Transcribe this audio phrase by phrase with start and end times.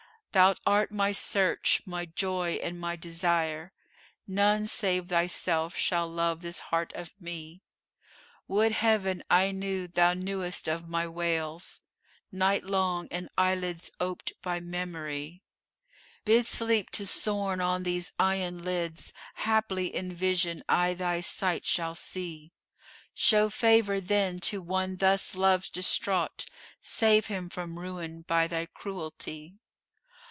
[0.33, 3.73] Thou art my search, my joy and my desire!
[4.05, 7.63] * None save thyself shall love this heart of me:
[8.47, 14.31] Would Heaven I knew thou knewest of my wails * Night long and eyelids oped
[14.41, 15.43] by memory.
[16.23, 21.65] Bid sleep to sojourn on these eyen lids * Haply in vision I thy sight
[21.65, 22.53] shall see.
[23.13, 28.65] Show favour then to one thus love distraught: * Save him from ruin by thy
[28.67, 29.55] cruelty!